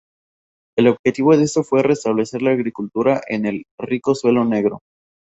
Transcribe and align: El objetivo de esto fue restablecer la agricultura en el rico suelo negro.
El 0.79 0.87
objetivo 0.87 1.37
de 1.37 1.43
esto 1.43 1.61
fue 1.63 1.83
restablecer 1.83 2.41
la 2.41 2.49
agricultura 2.53 3.21
en 3.27 3.45
el 3.45 3.65
rico 3.79 4.15
suelo 4.15 4.43
negro. 4.45 4.79